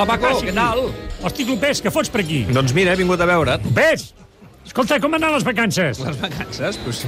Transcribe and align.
Hola, 0.00 0.16
Paco, 0.16 0.28
què 0.40 0.48
aquí. 0.48 0.56
tal? 0.56 0.78
Hosti, 1.20 1.44
Clopés, 1.44 1.80
què 1.84 1.90
fots 1.92 2.08
per 2.08 2.22
aquí? 2.22 2.38
Doncs 2.48 2.72
mira, 2.72 2.94
he 2.94 2.96
vingut 2.96 3.20
a 3.20 3.26
veure't. 3.28 3.66
Ves! 3.76 4.14
Escolta, 4.64 4.96
com 5.02 5.12
han 5.12 5.20
anat 5.20 5.34
les 5.34 5.44
vacances? 5.44 5.98
Les 6.00 6.16
vacances? 6.22 6.78
Pues... 6.80 7.02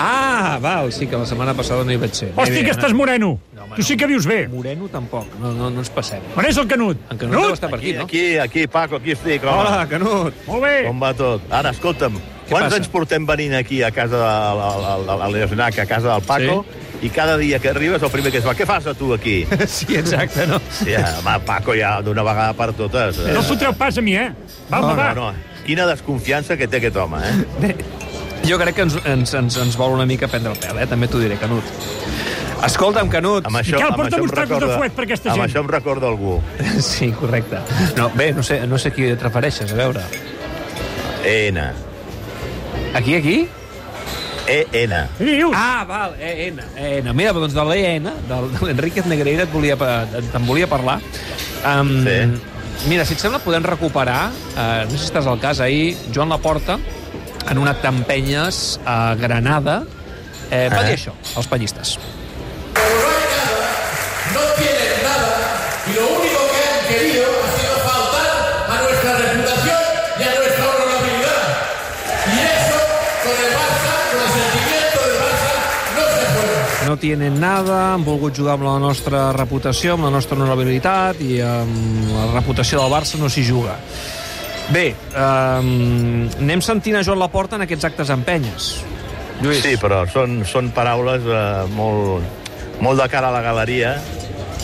Ah, 0.00 0.56
val, 0.62 0.88
sí, 0.94 1.04
que 1.10 1.20
la 1.20 1.26
setmana 1.28 1.52
passada 1.58 1.84
no 1.84 1.92
hi 1.92 1.98
vaig 2.00 2.16
ser. 2.16 2.30
Hosti, 2.32 2.62
que 2.64 2.72
estàs 2.72 2.94
moreno. 2.96 3.34
No, 3.52 3.66
home, 3.66 3.76
tu 3.76 3.84
sí 3.84 3.98
que 4.00 4.08
vius 4.08 4.24
bé. 4.24 4.38
Moreno 4.48 4.88
tampoc, 4.88 5.28
no, 5.42 5.52
no, 5.52 5.68
no 5.74 5.84
ens 5.84 5.92
passem. 5.92 6.24
On 6.40 6.48
és 6.48 6.56
el 6.56 6.70
Canut? 6.72 7.04
En 7.12 7.20
Canut 7.20 7.36
deu 7.36 7.52
estar 7.58 7.68
per 7.68 7.82
aquí, 7.82 7.92
no? 7.98 8.08
Aquí, 8.08 8.24
aquí, 8.40 8.64
Paco, 8.72 9.02
aquí 9.02 9.12
estic, 9.18 9.44
home. 9.44 9.66
Hola, 9.66 9.84
Canut. 9.92 10.42
Molt 10.48 10.64
bé. 10.64 10.74
Com 10.88 11.04
va 11.04 11.12
tot? 11.20 11.44
Ara, 11.52 11.76
escolta'm, 11.76 12.16
quants 12.48 12.70
passa? 12.70 12.80
anys 12.80 12.92
portem 12.96 13.28
venint 13.28 13.58
aquí 13.60 13.82
a 13.84 13.92
casa 13.92 14.24
de, 14.24 15.18
l'Esnac, 15.36 15.84
a 15.84 15.88
casa 15.90 16.14
del 16.14 16.28
Paco, 16.32 16.62
i 17.02 17.10
cada 17.14 17.36
dia 17.38 17.58
que 17.62 17.70
arribes 17.70 18.02
el 18.02 18.10
primer 18.10 18.32
que 18.34 18.40
es 18.40 18.46
va, 18.46 18.54
què 18.58 18.66
fas 18.66 18.88
a 18.90 18.94
tu 18.98 19.12
aquí? 19.14 19.44
Sí, 19.68 19.86
exacte, 19.98 20.46
no? 20.50 20.58
Ja, 20.86 21.04
home, 21.20 21.36
Paco, 21.46 21.76
ja 21.78 21.98
d'una 22.02 22.24
vegada 22.26 22.56
per 22.58 22.72
totes. 22.78 23.20
No 23.34 23.42
fotreu 23.46 23.74
pas 23.78 23.98
a 23.98 24.02
mi, 24.02 24.16
eh? 24.18 24.32
Va, 24.70 24.80
no, 24.82 24.94
va. 24.96 25.12
no, 25.14 25.28
no. 25.30 25.62
Quina 25.68 25.86
desconfiança 25.86 26.56
que 26.56 26.66
té 26.66 26.80
aquest 26.80 26.96
home, 26.96 27.20
eh? 27.22 27.34
Bé, 27.62 27.74
jo 28.48 28.58
crec 28.60 28.78
que 28.78 28.86
ens, 28.88 28.96
ens, 29.04 29.34
ens, 29.38 29.58
ens 29.62 29.76
vol 29.78 29.94
una 29.94 30.06
mica 30.08 30.28
prendre 30.30 30.54
el 30.54 30.58
pèl, 30.62 30.80
eh? 30.82 30.86
També 30.90 31.08
t'ho 31.10 31.20
diré, 31.22 31.36
Canut. 31.40 31.74
Escolta'm, 32.66 33.06
Canut. 33.12 33.46
Amb 33.46 33.60
això, 33.60 33.76
Miquel, 33.76 33.92
amb 33.92 34.00
porta'm 34.02 34.24
uns 34.24 34.34
tacos 34.34 34.64
de 34.64 34.70
fuet 34.72 34.96
per 34.96 35.04
aquesta 35.06 35.30
Amb 35.30 35.42
gent. 35.44 35.50
això 35.52 35.62
em 35.62 35.68
recorda 35.70 36.08
algú. 36.10 36.40
Sí, 36.88 37.12
correcte. 37.14 37.60
No, 37.96 38.08
bé, 38.18 38.32
no 38.34 38.42
sé, 38.42 38.64
no 38.66 38.80
sé 38.82 38.90
a 38.90 38.96
qui 38.96 39.06
et 39.12 39.22
refereixes, 39.22 39.70
a 39.70 39.78
veure. 39.78 40.02
EN. 41.28 41.60
Aquí, 42.98 43.14
aquí? 43.14 43.36
EN. 44.48 44.92
Ah, 45.54 45.84
val, 45.88 46.14
EN. 46.20 46.60
EN. 46.76 47.10
Mira, 47.14 47.32
doncs 47.36 47.54
de 47.54 47.64
l'EN, 47.68 48.08
del, 48.28 48.48
de 48.54 48.66
l'Enriquez 48.66 49.06
Negreira, 49.06 49.44
et 49.44 49.52
volia, 49.52 49.76
te'n 49.76 50.46
volia 50.48 50.66
parlar. 50.70 51.00
Um, 51.64 51.98
Sí. 52.04 52.20
Mira, 52.88 53.02
si 53.04 53.16
et 53.16 53.18
sembla, 53.18 53.40
podem 53.42 53.64
recuperar, 53.66 54.28
eh, 54.54 54.84
no 54.86 54.92
sé 54.94 54.98
si 55.02 55.08
estàs 55.10 55.26
al 55.26 55.40
cas, 55.42 55.58
ahir, 55.60 55.96
Joan 56.14 56.28
Laporta, 56.30 56.76
en 57.50 57.58
un 57.58 57.66
acte 57.66 57.88
amb 57.90 58.04
penyes 58.06 58.78
a 58.86 59.16
Granada, 59.18 59.80
eh, 60.48 60.68
va 60.70 60.78
Ah. 60.78 60.84
dir 60.86 60.94
això, 60.94 61.10
als 61.34 61.48
penyistes. 61.50 61.98
No 76.88 76.96
tienen 76.96 77.36
nada, 77.36 77.92
han 77.92 78.04
volgut 78.06 78.32
jugar 78.32 78.54
amb 78.56 78.64
la 78.64 78.78
nostra 78.80 79.26
reputació, 79.36 79.98
amb 79.98 80.06
la 80.06 80.12
nostra 80.14 80.38
honorabilitat, 80.38 81.18
i 81.20 81.36
amb 81.44 82.14
la 82.14 82.30
reputació 82.30 82.78
del 82.80 82.94
Barça 82.94 83.20
no 83.20 83.28
s'hi 83.28 83.44
juga. 83.44 83.74
Bé, 84.72 84.94
um, 85.12 86.24
anem 86.40 86.62
sentint 86.64 86.96
a 86.96 87.02
Joan 87.04 87.20
Laporta 87.20 87.60
en 87.60 87.66
aquests 87.66 87.90
actes 87.90 88.14
amb 88.14 88.24
penyes. 88.24 88.70
Lluís. 89.42 89.60
Sí, 89.66 89.74
però 89.76 90.00
són, 90.08 90.40
són 90.48 90.72
paraules 90.72 91.28
eh, 91.28 91.44
molt, 91.76 92.24
molt 92.80 93.04
de 93.04 93.10
cara 93.12 93.28
a 93.28 93.36
la 93.36 93.44
galeria, 93.44 93.92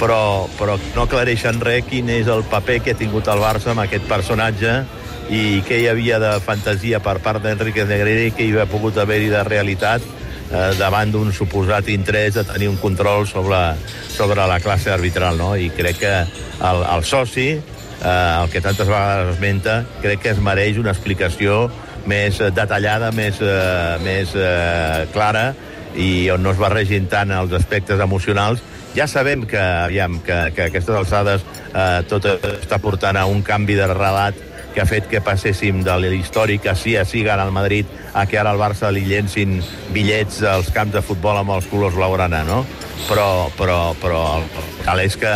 però, 0.00 0.48
però 0.56 0.81
no 0.97 1.05
aclareixen 1.05 1.61
res 1.61 1.84
quin 1.92 2.09
és 2.09 2.33
el 2.33 2.48
paper 2.48 2.81
que 2.86 2.97
ha 2.97 3.03
tingut 3.05 3.28
el 3.28 3.44
Barça 3.44 3.75
amb 3.77 3.84
aquest 3.84 4.09
personatge 4.09 4.81
i 5.28 5.61
què 5.69 5.84
hi 5.84 5.92
havia 5.92 6.16
de 6.25 6.34
fantasia 6.41 7.05
per 7.05 7.19
part 7.20 7.44
d'Enrique 7.44 7.84
Negreira 7.84 8.31
i 8.31 8.33
què 8.33 8.48
hi 8.48 8.55
havia 8.56 8.70
pogut 8.72 8.97
haver-hi 8.97 9.28
de 9.36 9.44
realitat 9.44 10.23
eh, 10.50 10.73
davant 10.78 11.12
d'un 11.12 11.33
suposat 11.33 11.89
interès 11.92 12.34
de 12.39 12.45
tenir 12.48 12.69
un 12.69 12.77
control 12.81 13.27
sobre, 13.28 13.61
sobre 14.09 14.47
la 14.47 14.61
classe 14.61 14.92
arbitral, 14.92 15.39
no? 15.39 15.55
I 15.56 15.70
crec 15.75 16.00
que 16.03 16.14
el, 16.20 16.84
el 16.84 17.05
soci, 17.05 17.48
eh, 17.55 18.42
el 18.42 18.50
que 18.53 18.61
tantes 18.61 18.87
vegades 18.87 19.34
esmenta, 19.37 19.83
crec 20.03 20.22
que 20.25 20.34
es 20.34 20.42
mereix 20.42 20.78
una 20.81 20.95
explicació 20.95 21.69
més 22.06 22.38
detallada, 22.53 23.10
més, 23.16 23.41
eh, 23.41 23.97
més 24.05 24.34
eh, 24.37 25.06
clara 25.12 25.53
i 25.97 26.28
on 26.34 26.43
no 26.43 26.53
es 26.53 26.59
barregin 26.61 27.06
tant 27.09 27.32
els 27.32 27.53
aspectes 27.55 28.00
emocionals. 28.03 28.62
Ja 28.94 29.06
sabem 29.11 29.43
que, 29.47 29.59
aviam, 29.59 30.21
que, 30.22 30.37
que 30.55 30.69
aquestes 30.69 30.94
alçades 30.94 31.44
eh, 31.72 32.03
tot 32.11 32.26
està 32.28 32.78
portant 32.82 33.16
a 33.19 33.25
un 33.31 33.43
canvi 33.47 33.78
de 33.78 33.88
relat 33.91 34.38
que 34.75 34.83
ha 34.83 34.89
fet 34.91 35.07
que 35.09 35.23
passéssim 35.23 35.85
de 35.87 35.95
l'històric 36.03 36.67
a 36.67 36.75
sí 36.75 36.97
a 36.99 37.05
sí 37.07 37.23
al 37.29 37.53
Madrid 37.55 37.87
a 38.12 38.27
que 38.27 38.39
ara 38.39 38.51
al 38.51 38.59
Barça 38.59 38.91
li 38.93 39.05
llencin 39.07 39.61
bitllets 39.95 40.43
als 40.43 40.71
camps 40.75 40.93
de 40.93 41.03
futbol 41.03 41.39
amb 41.39 41.55
els 41.55 41.67
colors 41.71 41.95
blaugrana, 41.95 42.43
no? 42.45 42.65
Però, 43.09 43.51
però, 43.59 43.95
però 44.01 44.21
el 44.39 44.47
cal 44.85 45.01
és 45.01 45.17
que 45.17 45.33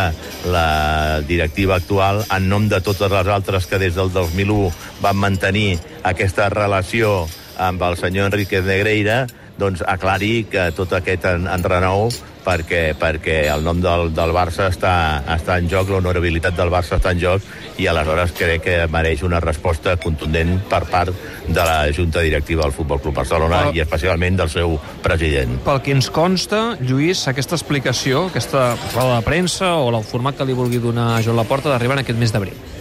la 0.51 1.21
directiva 1.27 1.77
actual, 1.77 2.25
en 2.35 2.49
nom 2.49 2.69
de 2.69 2.81
totes 2.81 3.11
les 3.13 3.29
altres 3.29 3.67
que 3.67 3.79
des 3.79 3.95
del 3.95 4.13
2001 4.13 4.73
van 5.03 5.17
mantenir 5.17 5.79
aquesta 6.03 6.49
relació 6.51 7.27
amb 7.59 7.83
el 7.83 7.99
senyor 7.99 8.31
Enriquez 8.31 8.65
Negreira, 8.65 9.27
doncs 9.59 9.83
aclarir 9.87 10.47
que 10.51 10.71
tot 10.75 10.95
aquest 10.95 11.27
en, 11.27 11.49
enrenou 11.51 12.09
perquè, 12.49 12.83
perquè 12.99 13.39
el 13.53 13.65
nom 13.67 13.81
del, 13.85 14.09
del 14.17 14.33
Barça 14.33 14.71
està, 14.73 14.95
està 15.37 15.59
en 15.61 15.69
joc, 15.71 15.91
l'honorabilitat 15.93 16.57
del 16.57 16.73
Barça 16.73 16.97
està 16.97 17.13
en 17.13 17.21
joc 17.21 17.45
i 17.79 17.89
aleshores 17.91 18.33
crec 18.37 18.65
que 18.65 18.77
mereix 18.91 19.23
una 19.27 19.41
resposta 19.45 19.97
contundent 20.01 20.57
per 20.71 20.83
part 20.91 21.13
de 21.47 21.67
la 21.69 21.93
Junta 21.95 22.25
Directiva 22.25 22.65
del 22.65 22.75
Futbol 22.77 23.03
Club 23.05 23.21
Barcelona 23.21 23.67
Però- 23.67 23.77
i 23.77 23.85
especialment 23.85 24.41
del 24.41 24.51
seu 24.53 24.79
president. 25.05 25.59
Pel 25.67 25.83
que 25.85 25.95
ens 25.97 26.11
consta, 26.15 26.63
Lluís, 26.81 27.27
aquesta 27.29 27.59
explicació, 27.59 28.27
aquesta 28.33 28.71
roda 28.95 29.19
de 29.19 29.27
premsa 29.27 29.75
o 29.77 29.93
el 29.93 30.03
format 30.05 30.39
que 30.39 30.49
li 30.49 30.57
vulgui 30.57 30.81
donar 30.83 31.17
a 31.17 31.23
Joan 31.23 31.39
Laporta 31.39 31.73
d'arribar 31.73 31.99
en 31.99 32.07
aquest 32.07 32.19
mes 32.19 32.33
d'abril. 32.33 32.78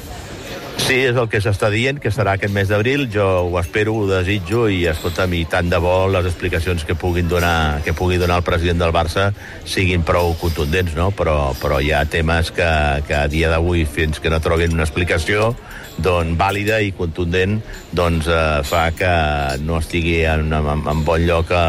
Sí, 0.77 1.01
és 1.03 1.17
el 1.19 1.25
que 1.27 1.41
s'està 1.43 1.67
dient, 1.73 1.97
que 1.99 2.11
serà 2.15 2.37
aquest 2.37 2.53
mes 2.55 2.69
d'abril. 2.69 3.07
Jo 3.11 3.25
ho 3.49 3.57
espero, 3.59 3.91
ho 3.97 4.05
desitjo 4.07 4.67
i, 4.71 4.85
escolta'm, 4.87 5.33
i 5.35 5.41
tant 5.51 5.67
de 5.71 5.79
bo 5.83 6.05
les 6.13 6.29
explicacions 6.29 6.85
que 6.87 6.95
puguin 6.95 7.27
donar, 7.27 7.81
que 7.83 7.91
pugui 7.97 8.15
donar 8.21 8.37
el 8.39 8.45
president 8.47 8.79
del 8.85 8.93
Barça 8.95 9.31
siguin 9.67 10.05
prou 10.07 10.31
contundents, 10.39 10.95
no? 10.95 11.09
Però, 11.11 11.51
però 11.59 11.81
hi 11.83 11.91
ha 11.91 12.05
temes 12.07 12.53
que, 12.55 12.69
que 13.09 13.17
a 13.19 13.27
dia 13.27 13.51
d'avui, 13.51 13.83
fins 13.83 14.21
que 14.23 14.31
no 14.31 14.39
trobin 14.39 14.77
una 14.77 14.87
explicació 14.87 15.51
doncs, 15.97 16.35
vàlida 16.37 16.77
i 16.85 16.91
contundent, 16.93 17.55
doncs 17.97 18.27
eh, 18.29 18.61
fa 18.69 18.83
que 18.93 19.09
no 19.65 19.79
estigui 19.81 20.19
en, 20.29 20.43
en, 20.53 20.83
en 20.93 20.99
bon 21.07 21.23
lloc 21.25 21.49
eh, 21.49 21.61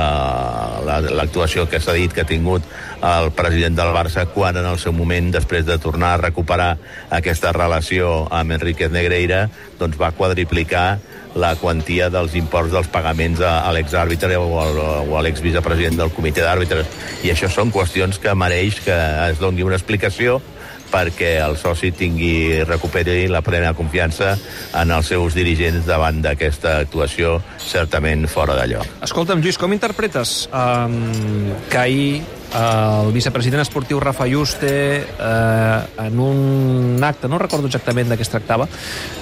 la- 0.84 1.00
l'actuació 1.16 1.64
que 1.66 1.80
s'ha 1.80 1.94
dit 1.96 2.12
que 2.12 2.26
ha 2.26 2.28
tingut 2.28 2.66
el 3.08 3.30
president 3.32 3.78
del 3.78 3.94
Barça 3.96 4.26
quan 4.34 4.58
en 4.60 4.68
el 4.68 4.76
seu 4.82 4.92
moment, 4.92 5.30
després 5.32 5.64
de 5.64 5.78
tornar 5.80 6.12
a 6.18 6.20
recuperar 6.26 6.74
aquesta 7.08 7.54
relació 7.56 8.26
amb 8.28 8.52
Enriquez 8.58 8.92
Negreira, 8.98 9.46
doncs 9.78 9.96
va 10.00 10.10
quadriplicar 10.12 10.98
la 11.38 11.52
quantia 11.60 12.08
dels 12.10 12.34
imports 12.34 12.72
dels 12.72 12.88
pagaments 12.90 13.38
a, 13.44 13.60
a 13.68 13.72
l'exàrbitre 13.76 14.34
o, 14.40 14.48
al- 14.58 14.78
o 15.06 15.16
a 15.18 15.22
l'exvicepresident 15.22 16.00
del 16.00 16.10
comitè 16.16 16.42
d'àrbitres. 16.42 16.88
I 17.22 17.30
això 17.34 17.46
són 17.52 17.70
qüestions 17.70 18.18
que 18.18 18.34
mereix 18.34 18.80
que 18.82 18.96
es 19.30 19.38
doni 19.38 19.62
una 19.62 19.78
explicació 19.78 20.40
perquè 20.88 21.34
el 21.44 21.58
soci 21.60 21.90
tingui, 21.92 22.64
recuperi 22.64 23.26
la 23.28 23.42
plena 23.44 23.74
confiança 23.76 24.30
en 24.72 24.88
els 24.96 25.10
seus 25.12 25.34
dirigents 25.36 25.84
davant 25.84 26.22
d'aquesta 26.24 26.78
actuació 26.80 27.34
certament 27.60 28.24
fora 28.32 28.56
de 28.56 28.64
lloc. 28.72 28.88
Escolta'm, 29.04 29.42
Lluís, 29.44 29.60
com 29.60 29.74
interpretes 29.76 30.46
um, 30.48 31.52
que 31.68 31.76
ahir 31.82 32.22
el 32.56 33.12
vicepresident 33.12 33.62
esportiu 33.62 34.00
Rafa 34.00 34.26
Juste 34.30 34.70
uh, 35.04 36.04
en 36.04 36.20
un 36.20 37.04
acte, 37.04 37.28
no 37.28 37.38
recordo 37.38 37.68
exactament 37.68 38.08
de 38.08 38.16
què 38.16 38.24
es 38.24 38.32
tractava... 38.32 38.68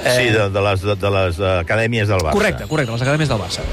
Eh... 0.05 0.15
Sí, 0.15 0.29
de, 0.31 0.49
de, 0.53 0.63
les, 0.69 0.85
de, 0.87 0.97
de 1.01 1.13
les 1.17 1.41
acadèmies 1.57 2.09
del 2.13 2.23
Barça. 2.23 2.37
Correcte, 2.39 2.69
correcte, 2.71 2.95
les 2.95 3.07
acadèmies 3.07 3.33
del 3.33 3.43
Barça. 3.43 3.67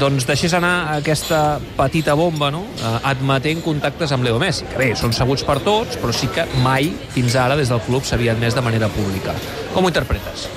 Doncs 0.00 0.28
deixés 0.28 0.54
anar 0.56 0.74
aquesta 1.00 1.58
petita 1.78 2.14
bomba, 2.18 2.52
no?, 2.54 2.62
uh, 2.78 2.96
admetent 3.10 3.64
contactes 3.66 4.14
amb 4.14 4.26
Leo 4.26 4.38
Messi, 4.42 4.68
que 4.70 4.78
bé, 4.80 4.92
són 4.98 5.16
sabuts 5.16 5.46
per 5.48 5.58
tots, 5.66 5.98
però 6.00 6.14
sí 6.14 6.30
que 6.30 6.46
mai, 6.64 6.92
fins 7.16 7.38
ara, 7.40 7.58
des 7.58 7.72
del 7.72 7.82
club 7.88 8.06
s'havia 8.06 8.36
admès 8.36 8.54
de 8.58 8.64
manera 8.64 8.90
pública. 8.94 9.34
Com 9.74 9.86
ho 9.86 9.92
interpretes? 9.92 10.48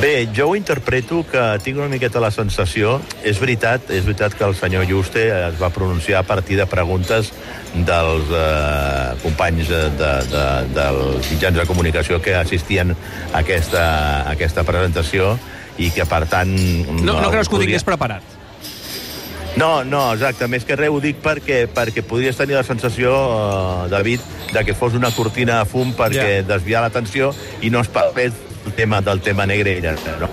Bé, 0.00 0.28
jo 0.36 0.50
ho 0.50 0.56
interpreto 0.58 1.22
que 1.30 1.40
tinc 1.64 1.78
una 1.78 1.88
miqueta 1.88 2.20
la 2.20 2.28
sensació... 2.34 2.98
És 3.24 3.38
veritat, 3.40 3.88
és 3.94 4.04
veritat 4.04 4.34
que 4.36 4.44
el 4.44 4.54
senyor 4.58 4.84
Juste 4.86 5.22
es 5.32 5.56
va 5.58 5.70
pronunciar 5.72 6.20
a 6.20 6.26
partir 6.26 6.58
de 6.60 6.66
preguntes 6.68 7.32
dels 7.72 8.28
eh, 8.28 9.16
companys 9.22 9.70
de, 9.72 9.82
de, 9.96 10.12
de, 10.30 10.46
dels 10.76 11.30
mitjans 11.32 11.56
de 11.62 11.66
comunicació 11.70 12.20
que 12.22 12.36
assistien 12.36 12.92
a 12.92 13.40
aquesta, 13.40 13.84
a 14.26 14.34
aquesta 14.36 14.66
presentació 14.68 15.38
i 15.80 15.90
que, 15.94 16.04
per 16.04 16.26
tant... 16.28 16.52
No, 17.00 17.16
no 17.22 17.30
creus 17.32 17.48
que 17.48 17.56
ho 17.56 17.62
tingués 17.64 17.86
preparat? 17.86 18.36
No, 19.56 19.80
no, 19.84 20.10
exacte. 20.12 20.44
Més 20.52 20.66
que 20.68 20.76
res 20.76 20.92
ho 20.92 21.00
dic 21.00 21.22
perquè, 21.24 21.62
perquè 21.72 22.04
podries 22.04 22.36
tenir 22.36 22.58
la 22.58 22.66
sensació, 22.68 23.14
eh, 23.16 23.88
David, 23.92 24.20
de 24.52 24.64
que 24.68 24.76
fos 24.76 24.94
una 24.94 25.10
cortina 25.16 25.62
de 25.62 25.70
fum 25.70 25.94
perquè 25.96 26.42
Ja. 26.42 26.48
desviar 26.52 26.84
l'atenció 26.84 27.32
i 27.64 27.72
no 27.72 27.80
es 27.80 27.88
parlés 27.88 28.36
tema, 28.72 29.00
del 29.00 29.20
tema 29.20 29.46
Negreira. 29.46 29.94
No? 30.20 30.30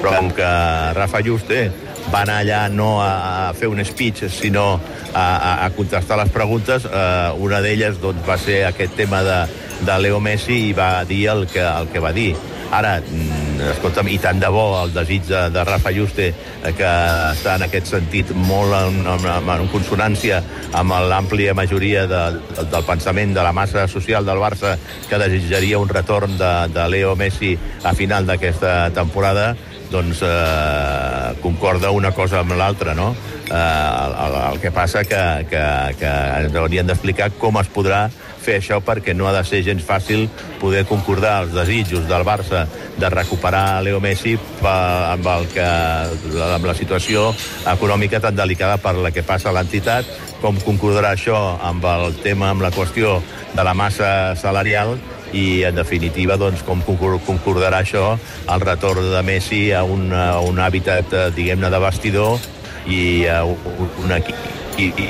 Però 0.00 0.16
com 0.18 0.30
que 0.36 0.48
Rafa 0.96 1.22
Juste 1.24 1.70
va 2.12 2.22
anar 2.22 2.40
allà 2.42 2.60
no 2.68 2.98
a, 3.02 3.48
a 3.48 3.52
fer 3.56 3.68
un 3.72 3.80
speech, 3.84 4.26
sinó 4.28 4.80
a, 5.14 5.24
a, 5.24 5.52
a 5.64 5.70
contestar 5.76 6.18
les 6.20 6.32
preguntes, 6.34 6.84
eh, 6.84 7.30
una 7.40 7.60
d'elles 7.64 8.00
doncs, 8.02 8.24
va 8.28 8.36
ser 8.40 8.64
aquest 8.68 8.96
tema 8.98 9.22
de, 9.24 9.38
de 9.84 10.00
Leo 10.02 10.20
Messi 10.20 10.68
i 10.68 10.74
va 10.76 11.04
dir 11.08 11.24
el 11.32 11.46
que, 11.48 11.64
el 11.64 11.88
que 11.92 12.02
va 12.04 12.12
dir. 12.16 12.34
Ara, 12.74 12.94
mm, 12.98 13.68
escolta'm, 13.76 14.08
i 14.10 14.16
tant 14.18 14.40
de 14.42 14.48
bo 14.50 14.64
el 14.80 14.90
desig 14.94 15.28
de, 15.28 15.44
de 15.54 15.62
Rafa 15.66 15.92
Juste, 15.94 16.30
eh, 16.32 16.72
que 16.74 16.88
està 17.30 17.54
en 17.54 17.66
aquest 17.68 17.92
sentit 17.92 18.32
molt 18.34 18.74
en, 18.74 18.98
en, 19.12 19.28
en 19.54 19.68
consonància 19.70 20.40
amb 20.74 20.96
l'àmplia 21.10 21.54
majoria 21.54 22.06
de, 22.10 22.22
del 22.58 22.88
pensament 22.88 23.36
de 23.36 23.44
la 23.46 23.52
massa 23.54 23.86
social 23.90 24.26
del 24.26 24.42
Barça, 24.42 24.74
que 25.08 25.22
desitjaria 25.22 25.78
un 25.78 25.92
retorn 25.92 26.34
de, 26.40 26.52
de 26.74 26.88
Leo 26.90 27.14
Messi 27.14 27.54
a 27.84 27.94
final 27.94 28.26
d'aquesta 28.26 28.90
temporada, 28.96 29.52
doncs 29.94 30.24
eh, 30.26 31.34
concorda 31.44 31.94
una 31.94 32.10
cosa 32.16 32.42
amb 32.42 32.56
l'altra, 32.58 32.94
no? 32.98 33.12
Eh, 33.44 33.54
el, 33.54 34.18
el, 34.26 34.38
el 34.50 34.60
que 34.60 34.74
passa 34.74 35.04
que, 35.06 35.22
que, 35.50 35.64
que 36.00 36.12
ens 36.40 36.58
haurien 36.58 36.90
d'explicar 36.90 37.30
com 37.38 37.60
es 37.62 37.70
podrà 37.70 38.08
fer 38.44 38.58
això 38.60 38.80
perquè 38.84 39.14
no 39.16 39.26
ha 39.28 39.32
de 39.34 39.42
ser 39.48 39.62
gens 39.66 39.82
fàcil 39.86 40.26
poder 40.60 40.84
concordar 40.88 41.38
els 41.44 41.54
desitjos 41.56 42.04
del 42.08 42.24
Barça 42.26 42.66
de 43.00 43.10
recuperar 43.10 43.82
Leo 43.82 44.00
Messi 44.04 44.36
amb, 44.60 45.26
el 45.26 45.48
que, 45.54 45.64
amb 45.64 46.68
la 46.68 46.76
situació 46.76 47.30
econòmica 47.72 48.20
tan 48.20 48.36
delicada 48.36 48.76
per 48.78 48.94
la 49.00 49.10
que 49.14 49.24
passa 49.26 49.52
l'entitat, 49.54 50.08
com 50.42 50.58
concordarà 50.60 51.14
això 51.16 51.38
amb 51.64 51.84
el 51.88 52.18
tema, 52.22 52.50
amb 52.52 52.62
la 52.64 52.72
qüestió 52.74 53.18
de 53.54 53.64
la 53.64 53.74
massa 53.74 54.34
salarial 54.36 54.96
i, 55.34 55.64
en 55.66 55.74
definitiva, 55.74 56.36
doncs, 56.38 56.62
com 56.62 56.82
concor- 56.86 57.18
concordarà 57.26 57.80
això 57.82 58.12
el 58.52 58.60
retorn 58.62 59.08
de 59.10 59.22
Messi 59.26 59.64
a 59.72 59.82
un, 59.82 60.12
a 60.14 60.38
un 60.46 60.60
hàbitat, 60.62 61.10
eh, 61.10 61.30
diguem-ne, 61.34 61.70
de 61.72 61.80
vestidor 61.82 62.38
i 62.86 63.00
a 63.26 63.40
un, 63.48 63.90
un 64.04 64.12
equip 64.14 64.78
i, 64.78 64.90
i, 64.90 65.08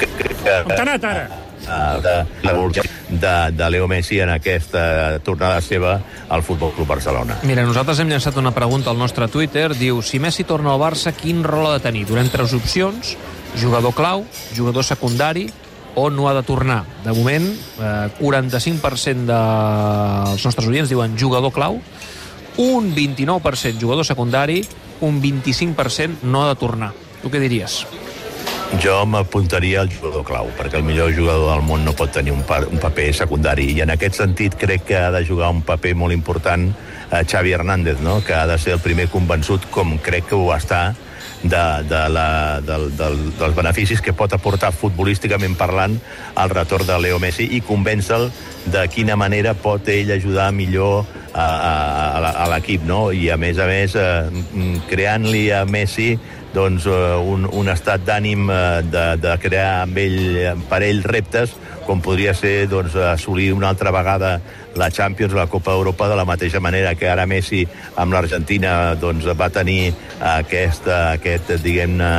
que, 0.00 0.06
que, 0.06 0.34
que, 0.34 0.56
On 0.64 0.74
t'ha 0.74 0.82
anat, 0.86 1.06
ara? 1.12 1.39
Eh, 1.70 2.00
de, 2.02 2.16
de, 2.42 2.84
de, 3.08 3.34
de 3.56 3.70
Leo 3.70 3.88
Messi 3.88 4.20
en 4.20 4.34
aquesta 4.34 5.18
tornada 5.24 5.60
seva 5.62 6.00
al 6.28 6.42
Futbol 6.42 6.74
Club 6.74 6.88
Barcelona. 6.90 7.38
Mira, 7.46 7.64
nosaltres 7.66 8.02
hem 8.02 8.10
llançat 8.10 8.36
una 8.42 8.52
pregunta 8.56 8.90
al 8.90 8.98
nostre 8.98 9.28
Twitter. 9.28 9.70
Diu, 9.78 10.02
si 10.02 10.18
Messi 10.18 10.44
torna 10.44 10.74
al 10.74 10.82
Barça, 10.82 11.14
quin 11.16 11.44
rol 11.46 11.70
ha 11.70 11.78
de 11.78 11.84
tenir? 11.86 12.06
Donem 12.10 12.28
tres 12.32 12.54
opcions. 12.56 13.16
Jugador 13.58 13.94
clau, 13.94 14.24
jugador 14.54 14.86
secundari 14.86 15.48
o 15.94 16.10
no 16.10 16.28
ha 16.28 16.34
de 16.34 16.42
tornar. 16.42 16.84
De 17.04 17.12
moment, 17.12 17.46
eh, 17.50 18.10
45% 18.20 19.26
dels 19.26 20.44
nostres 20.44 20.68
oients 20.68 20.90
diuen 20.90 21.16
jugador 21.18 21.52
clau, 21.52 21.80
un 22.56 22.94
29% 22.94 23.80
jugador 23.80 24.06
secundari, 24.06 24.62
un 25.00 25.20
25% 25.22 26.22
no 26.22 26.44
ha 26.44 26.54
de 26.54 26.60
tornar. 26.60 26.92
Tu 27.22 27.30
què 27.30 27.40
diries? 27.40 27.84
Jo 28.78 29.02
m'apuntaria 29.02 29.80
al 29.82 29.90
jugador 29.90 30.22
clau, 30.22 30.48
perquè 30.54 30.78
el 30.78 30.84
millor 30.86 31.10
jugador 31.10 31.48
del 31.50 31.64
món 31.66 31.82
no 31.84 31.94
pot 31.96 32.12
tenir 32.14 32.30
un, 32.30 32.44
pa 32.46 32.60
un 32.62 32.78
paper 32.78 33.08
secundari, 33.18 33.66
i 33.74 33.82
en 33.82 33.90
aquest 33.90 34.20
sentit 34.20 34.54
crec 34.54 34.84
que 34.86 34.96
ha 34.96 35.10
de 35.10 35.24
jugar 35.26 35.50
un 35.50 35.64
paper 35.66 35.96
molt 35.98 36.14
important 36.14 36.68
a 37.10 37.24
Xavi 37.26 37.50
Hernández, 37.52 37.98
no? 38.00 38.20
que 38.22 38.32
ha 38.32 38.46
de 38.46 38.58
ser 38.62 38.76
el 38.78 38.84
primer 38.84 39.08
convençut, 39.10 39.66
com 39.74 39.98
crec 39.98 40.30
que 40.30 40.38
ho 40.38 40.52
està, 40.54 40.94
de, 41.42 41.82
de 41.88 42.08
la, 42.08 42.60
del, 42.60 42.90
del, 42.96 43.18
dels 43.38 43.56
beneficis 43.56 44.02
que 44.04 44.12
pot 44.16 44.32
aportar 44.36 44.72
futbolísticament 44.76 45.56
parlant 45.58 45.96
al 46.34 46.52
retorn 46.52 46.88
de 46.88 46.98
Leo 47.00 47.20
Messi 47.22 47.48
i 47.56 47.62
convèncer-lo 47.64 48.30
de 48.70 48.84
quina 48.92 49.16
manera 49.16 49.54
pot 49.56 49.88
ell 49.88 50.12
ajudar 50.12 50.50
millor 50.52 51.06
a, 51.32 51.46
a, 51.46 52.32
a 52.44 52.48
l'equip, 52.52 52.84
no? 52.84 53.08
I 53.12 53.30
a 53.32 53.38
més 53.40 53.58
a 53.58 53.66
més, 53.70 53.96
eh, 53.96 54.76
creant-li 54.90 55.48
a 55.54 55.64
Messi 55.64 56.12
doncs, 56.52 56.86
eh, 56.90 57.16
un, 57.16 57.46
un 57.46 57.70
estat 57.72 58.04
d'ànim 58.04 58.50
eh, 58.50 58.60
de, 58.90 59.06
de 59.22 59.36
crear 59.40 59.84
amb 59.86 60.00
ell, 60.02 60.20
per 60.68 60.82
ell 60.84 61.04
reptes, 61.06 61.54
com 61.86 62.02
podria 62.04 62.34
ser 62.36 62.68
doncs, 62.70 62.96
assolir 63.14 63.52
una 63.54 63.70
altra 63.72 63.94
vegada 63.94 64.36
la 64.76 64.90
Champions, 64.90 65.34
la 65.34 65.48
Copa 65.50 65.74
d'Europa, 65.74 66.08
de 66.08 66.18
la 66.18 66.26
mateixa 66.28 66.60
manera 66.60 66.94
que 66.94 67.08
ara 67.10 67.26
Messi 67.26 67.64
amb 67.96 68.14
l'Argentina 68.14 68.94
doncs, 69.00 69.26
va 69.38 69.50
tenir 69.50 69.92
aquest, 70.20 70.86
aquest 70.86 71.56
diguem-ne, 71.64 72.12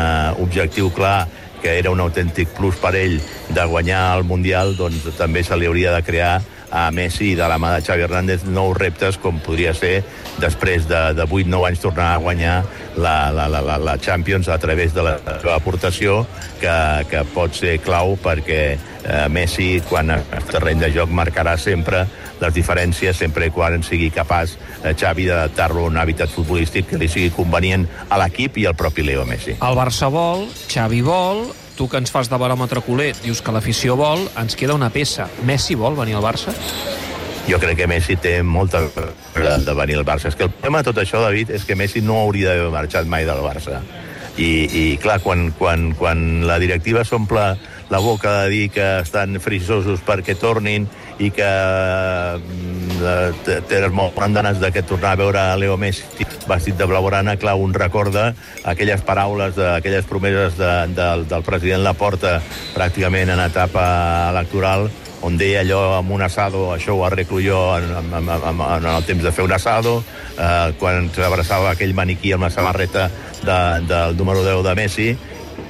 objectiu 0.43 0.91
clar 0.95 1.27
que 1.61 1.77
era 1.77 1.91
un 1.93 2.01
autèntic 2.01 2.49
plus 2.57 2.79
per 2.81 2.95
ell 2.97 3.19
de 3.53 3.65
guanyar 3.69 4.17
el 4.17 4.25
Mundial, 4.25 4.73
doncs 4.75 5.05
també 5.17 5.43
se 5.45 5.55
li 5.55 5.69
hauria 5.69 5.93
de 5.93 6.01
crear 6.03 6.33
a 6.71 6.89
Messi 6.95 7.31
i 7.33 7.35
de 7.35 7.47
la 7.47 7.59
mà 7.59 7.75
de 7.75 7.83
Xavi 7.85 8.05
Hernández 8.07 8.45
nous 8.47 8.75
reptes 8.77 9.19
com 9.21 9.39
podria 9.43 9.73
ser 9.75 10.01
després 10.41 10.87
de, 10.89 11.01
de 11.17 11.27
8-9 11.27 11.67
anys 11.67 11.83
tornar 11.83 12.13
a 12.13 12.21
guanyar 12.23 12.55
la, 12.95 13.31
la, 13.35 13.47
la, 13.51 13.61
la, 13.61 13.77
la 13.77 13.97
Champions 13.99 14.47
a 14.49 14.57
través 14.57 14.95
de 14.95 15.03
la 15.05 15.17
seva 15.19 15.57
aportació 15.59 16.23
que, 16.61 16.75
que 17.11 17.23
pot 17.35 17.53
ser 17.55 17.77
clau 17.83 18.15
perquè 18.23 18.63
eh, 19.03 19.27
Messi 19.29 19.81
quan 19.89 20.15
es 20.15 20.49
terreny 20.49 20.81
de 20.81 20.91
joc 20.95 21.11
marcarà 21.11 21.57
sempre 21.59 22.05
les 22.41 22.53
diferències 22.55 23.17
sempre 23.17 23.47
i 23.47 23.53
quan 23.53 23.83
sigui 23.85 24.09
capaç 24.13 24.55
eh, 24.83 24.95
Xavi 24.97 25.27
d'adaptar-lo 25.29 25.85
a 25.85 25.91
un 25.91 25.99
hàbitat 26.01 26.31
futbolístic 26.33 26.89
que 26.89 27.01
li 27.01 27.11
sigui 27.11 27.33
convenient 27.35 27.85
a 28.09 28.19
l'equip 28.21 28.57
i 28.57 28.67
al 28.69 28.77
propi 28.79 29.05
Leo 29.05 29.27
Messi. 29.29 29.57
El 29.59 29.77
Barça 29.77 30.09
vol, 30.13 30.47
Xavi 30.71 31.03
vol, 31.05 31.45
tu 31.77 31.87
que 31.89 32.01
ens 32.01 32.11
fas 32.11 32.29
de 32.29 32.37
baròmetre 32.37 32.83
culer 32.85 33.13
dius 33.21 33.41
que 33.41 33.53
l'afició 33.53 33.95
vol, 33.99 34.27
ens 34.39 34.57
queda 34.59 34.77
una 34.77 34.91
peça. 34.93 35.29
Messi 35.47 35.75
vol 35.75 35.97
venir 35.99 36.19
al 36.19 36.25
Barça? 36.25 36.55
jo 37.47 37.59
crec 37.59 37.79
que 37.81 37.87
Messi 37.89 38.15
té 38.21 38.35
molta 38.45 38.83
de, 38.85 39.73
venir 39.73 39.97
al 39.97 40.05
Barça. 40.05 40.29
És 40.29 40.37
que 40.37 40.47
el 40.47 40.53
problema 40.53 40.81
de 40.81 40.91
tot 40.91 41.01
això, 41.01 41.21
David, 41.23 41.51
és 41.57 41.65
que 41.65 41.75
Messi 41.75 42.03
no 42.05 42.19
hauria 42.21 42.53
d'haver 42.53 42.71
marxat 42.73 43.09
mai 43.09 43.25
del 43.27 43.41
Barça. 43.43 43.81
I, 44.37 44.51
i 44.71 44.83
clar, 45.01 45.19
quan, 45.19 45.49
quan, 45.57 45.91
quan 45.99 46.45
la 46.47 46.57
directiva 46.61 47.03
s'omple 47.03 47.43
la 47.91 47.99
boca 47.99 48.37
de 48.41 48.49
dir 48.53 48.69
que 48.71 48.85
estan 49.01 49.35
frisosos 49.43 49.99
perquè 50.07 50.37
tornin 50.39 50.87
i 51.19 51.29
que 51.35 51.49
tenen 53.69 53.93
molt 53.95 54.15
ganes 54.33 54.59
de 54.61 54.71
que 54.71 54.83
tornar 54.83 55.13
a 55.13 55.19
veure 55.19 55.43
Leo 55.59 55.77
Messi 55.77 56.25
vestit 56.47 56.77
de 56.77 56.85
blaugrana, 56.85 57.37
clar, 57.37 57.55
un 57.55 57.73
recorda 57.73 58.33
aquelles 58.63 59.01
paraules, 59.01 59.57
aquelles 59.57 60.05
promeses 60.05 60.57
de, 60.57 60.71
de, 60.95 61.07
del 61.29 61.43
president 61.43 61.83
Laporta 61.83 62.39
pràcticament 62.75 63.29
en 63.29 63.45
etapa 63.45 63.85
electoral 64.31 64.89
on 65.21 65.37
deia 65.37 65.61
allò 65.61 65.81
amb 65.99 66.11
un 66.15 66.23
asado, 66.25 66.71
això 66.73 66.95
ho 66.97 67.03
arreglo 67.05 67.41
jo 67.43 67.59
en, 67.77 67.91
en, 67.93 68.29
en, 68.29 68.61
en 68.65 68.87
el 68.89 69.03
temps 69.05 69.23
de 69.23 69.31
fer 69.31 69.45
un 69.45 69.53
asado, 69.53 69.99
eh, 70.33 70.73
quan 70.79 71.11
s'abraçava 71.13 71.71
aquell 71.71 71.93
maniquí 71.93 72.33
amb 72.33 72.47
la 72.47 72.49
samarreta 72.53 73.09
de, 73.43 73.59
del 73.85 74.17
número 74.17 74.41
10 74.43 74.63
de 74.65 74.75
Messi, 74.79 75.09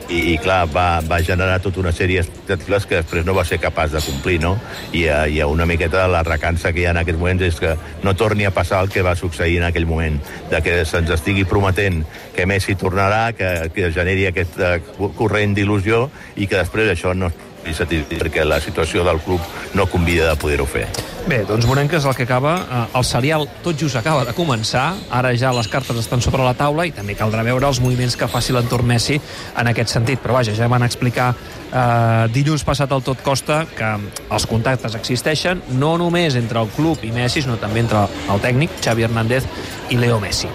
i, 0.09 0.33
i 0.33 0.37
clar, 0.41 0.65
va, 0.73 1.01
va 1.07 1.21
generar 1.25 1.59
tota 1.63 1.81
una 1.83 1.93
sèrie 1.95 2.23
d'expectatives 2.23 2.87
que 2.87 3.01
després 3.01 3.25
no 3.27 3.35
va 3.37 3.45
ser 3.47 3.59
capaç 3.63 3.93
de 3.95 4.01
complir, 4.05 4.39
no? 4.43 4.55
I, 4.91 5.05
uh, 5.07 5.27
i 5.29 5.41
una 5.43 5.67
miqueta 5.69 6.07
la 6.11 6.23
recança 6.27 6.73
que 6.73 6.83
hi 6.83 6.87
ha 6.87 6.95
en 6.95 7.01
aquests 7.03 7.19
moments 7.19 7.45
és 7.47 7.59
que 7.61 7.75
no 8.03 8.15
torni 8.17 8.47
a 8.47 8.53
passar 8.55 8.81
el 8.83 8.91
que 8.91 9.05
va 9.05 9.15
succeir 9.15 9.59
en 9.61 9.67
aquell 9.69 9.87
moment, 9.89 10.19
de 10.51 10.63
que 10.65 10.81
se'ns 10.85 11.13
estigui 11.17 11.45
prometent 11.45 12.03
que 12.35 12.47
Messi 12.49 12.75
tornarà, 12.75 13.31
que, 13.37 13.71
que 13.75 13.93
generi 13.95 14.27
aquest 14.29 14.59
uh, 14.59 15.11
corrent 15.19 15.55
d'il·lusió 15.57 16.07
i 16.35 16.47
que 16.47 16.59
després 16.59 16.91
això 16.91 17.15
no 17.15 17.31
i 17.67 17.73
satisfet 17.77 18.19
perquè 18.21 18.45
la 18.47 18.59
situació 18.61 19.05
del 19.07 19.21
club 19.23 19.41
no 19.77 19.87
convida 19.89 20.29
de 20.29 20.35
poder-ho 20.39 20.65
fer. 20.69 20.87
Bé, 21.27 21.43
doncs 21.45 21.67
veurem 21.69 21.87
que 21.89 21.99
és 21.99 22.05
el 22.09 22.15
que 22.17 22.25
acaba. 22.25 22.55
Eh, 22.65 22.97
El 22.97 23.05
serial 23.05 23.47
tot 23.63 23.77
just 23.77 23.95
acaba 23.95 24.25
de 24.25 24.33
començar. 24.33 24.95
Ara 25.13 25.35
ja 25.37 25.53
les 25.53 25.69
cartes 25.69 25.97
estan 26.01 26.21
sobre 26.21 26.43
la 26.43 26.55
taula 26.57 26.87
i 26.89 26.91
també 26.95 27.15
caldrà 27.15 27.43
veure 27.45 27.67
els 27.67 27.79
moviments 27.79 28.17
que 28.17 28.27
faci 28.27 28.53
l'entorn 28.55 28.87
Messi 28.87 29.19
en 29.55 29.69
aquest 29.69 29.93
sentit. 29.93 30.19
Però 30.21 30.39
vaja, 30.39 30.55
ja 30.57 30.67
van 30.71 30.83
explicar 30.83 31.31
eh, 31.35 32.27
dilluns 32.33 32.65
passat 32.65 32.91
al 32.91 33.05
Tot 33.05 33.21
Costa 33.21 33.63
que 33.77 33.93
els 34.31 34.47
contactes 34.49 34.97
existeixen 34.97 35.61
no 35.77 35.97
només 36.01 36.35
entre 36.35 36.61
el 36.61 36.73
club 36.75 37.05
i 37.05 37.13
Messi, 37.13 37.45
sinó 37.45 37.57
també 37.61 37.85
entre 37.85 38.07
el 38.29 38.41
tècnic, 38.41 38.81
Xavi 38.81 39.05
Hernández, 39.05 39.45
i 39.89 40.01
Leo 40.01 40.19
Messi 40.19 40.49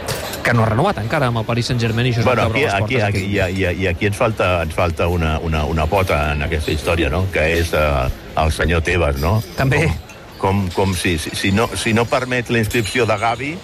que 0.46 0.54
no 0.54 0.62
ha 0.62 0.68
renovat 0.70 1.00
encara 1.02 1.26
amb 1.32 1.40
el 1.40 1.46
Paris 1.46 1.72
Saint-Germain 1.72 2.06
i 2.06 2.12
això 2.12 2.22
és 2.22 2.26
Bueno, 2.28 2.46
aquí, 2.46 2.62
aquí, 2.70 3.00
aquí, 3.02 3.22
i, 3.34 3.38
i, 3.42 3.64
i 3.82 3.88
aquí 3.90 4.06
ens 4.06 4.18
falta, 4.18 4.60
ens 4.62 4.74
falta 4.78 5.08
una, 5.10 5.36
una, 5.42 5.64
una 5.66 5.86
pota 5.90 6.20
en 6.36 6.46
aquesta 6.46 6.70
història, 6.70 7.10
no? 7.10 7.24
que 7.34 7.42
és 7.58 7.72
eh, 7.74 7.86
el 8.38 8.52
senyor 8.54 8.84
Tebas, 8.86 9.18
no? 9.18 9.40
També. 9.58 9.82
Com, 9.88 9.96
com, 10.38 10.60
com 10.76 10.94
si, 10.94 11.16
si, 11.18 11.34
si, 11.34 11.50
no, 11.50 11.66
si 11.74 11.96
no 11.96 12.06
permet 12.06 12.52
la 12.54 12.62
inscripció 12.62 13.08
de 13.10 13.16
Gavi, 13.18 13.56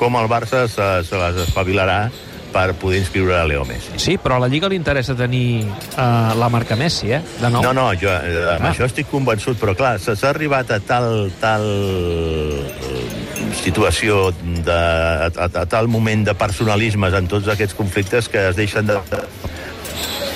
com 0.00 0.16
el 0.16 0.30
Barça 0.30 0.64
se, 0.72 0.88
se 1.04 1.20
les 1.20 1.42
espavilarà 1.44 2.06
per 2.52 2.74
poder 2.78 2.98
inscriure 3.00 3.38
a 3.38 3.44
Leo 3.48 3.64
Messi. 3.64 3.96
Sí, 3.96 4.18
però 4.20 4.36
a 4.36 4.42
la 4.44 4.48
Lliga 4.52 4.68
li 4.68 4.76
interessa 4.76 5.14
tenir 5.16 5.64
uh, 5.64 6.34
la 6.38 6.48
marca 6.52 6.76
Messi, 6.76 7.10
eh? 7.16 7.22
De 7.40 7.48
nou. 7.50 7.62
No, 7.64 7.72
no, 7.72 7.86
jo 7.98 8.10
eh, 8.12 8.54
amb 8.54 8.66
Ah. 8.66 8.70
això 8.72 8.84
estic 8.86 9.08
convençut, 9.10 9.56
però 9.60 9.74
clar, 9.78 9.96
s'ha 10.02 10.16
arribat 10.30 10.70
a 10.70 10.78
tal, 10.84 11.30
tal 11.40 11.64
eh, 11.66 13.02
situació, 13.62 14.30
de, 14.42 14.72
a, 14.76 15.28
a, 15.32 15.48
a 15.62 15.66
tal 15.66 15.88
moment 15.88 16.24
de 16.28 16.34
personalismes 16.38 17.14
en 17.18 17.28
tots 17.28 17.48
aquests 17.52 17.74
conflictes 17.78 18.28
que 18.28 18.48
es 18.52 18.56
deixen 18.56 18.86
de... 18.86 19.00